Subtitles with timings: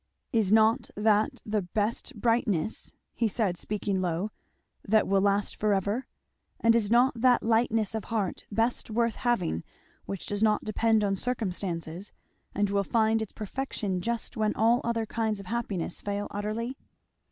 [0.33, 4.31] "Is not that the best brightness," he said speaking low,
[4.83, 6.07] "that will last forever?
[6.59, 9.63] and is not that lightness of heart best worth having
[10.07, 12.13] which does not depend on circumstances,
[12.55, 16.75] and will find its perfection just when all other kinds of happiness fail utterly?"